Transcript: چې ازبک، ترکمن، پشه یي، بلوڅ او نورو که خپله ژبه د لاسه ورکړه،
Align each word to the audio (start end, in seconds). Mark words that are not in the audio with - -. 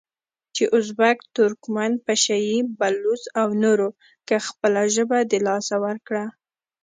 چې 0.55 0.63
ازبک، 0.77 1.17
ترکمن، 1.35 1.91
پشه 2.05 2.37
یي، 2.47 2.59
بلوڅ 2.79 3.23
او 3.39 3.47
نورو 3.63 3.89
که 4.27 4.35
خپله 4.47 4.81
ژبه 4.95 5.17
د 5.31 5.33
لاسه 5.47 5.75
ورکړه، 5.85 6.25